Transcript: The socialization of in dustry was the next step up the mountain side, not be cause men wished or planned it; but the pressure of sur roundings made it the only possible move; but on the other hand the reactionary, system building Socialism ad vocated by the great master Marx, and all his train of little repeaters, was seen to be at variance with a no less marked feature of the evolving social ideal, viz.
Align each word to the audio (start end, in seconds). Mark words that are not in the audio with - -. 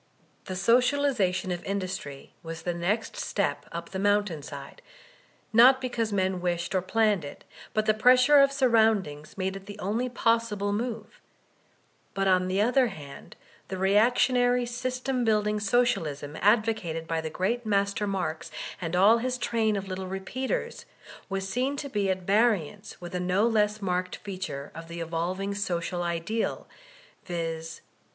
The 0.45 0.55
socialization 0.55 1.51
of 1.51 1.63
in 1.63 1.79
dustry 1.79 2.31
was 2.41 2.63
the 2.63 2.73
next 2.73 3.15
step 3.17 3.67
up 3.71 3.91
the 3.91 3.99
mountain 3.99 4.41
side, 4.41 4.81
not 5.53 5.79
be 5.79 5.89
cause 5.89 6.11
men 6.11 6.41
wished 6.41 6.73
or 6.73 6.81
planned 6.81 7.23
it; 7.23 7.43
but 7.75 7.85
the 7.85 7.93
pressure 7.93 8.39
of 8.39 8.51
sur 8.51 8.67
roundings 8.67 9.37
made 9.37 9.55
it 9.55 9.67
the 9.67 9.77
only 9.77 10.09
possible 10.09 10.73
move; 10.73 11.21
but 12.15 12.27
on 12.27 12.47
the 12.47 12.59
other 12.59 12.87
hand 12.87 13.35
the 13.67 13.77
reactionary, 13.77 14.65
system 14.65 15.23
building 15.23 15.59
Socialism 15.59 16.35
ad 16.41 16.65
vocated 16.65 17.05
by 17.07 17.21
the 17.21 17.29
great 17.29 17.63
master 17.63 18.07
Marx, 18.07 18.49
and 18.81 18.95
all 18.95 19.19
his 19.19 19.37
train 19.37 19.75
of 19.75 19.87
little 19.87 20.07
repeaters, 20.07 20.87
was 21.29 21.47
seen 21.47 21.77
to 21.77 21.89
be 21.89 22.09
at 22.09 22.23
variance 22.23 22.99
with 22.99 23.13
a 23.13 23.19
no 23.19 23.45
less 23.45 23.83
marked 23.83 24.15
feature 24.15 24.71
of 24.73 24.87
the 24.87 24.99
evolving 24.99 25.53
social 25.53 26.01
ideal, 26.01 26.67
viz. 27.27 27.81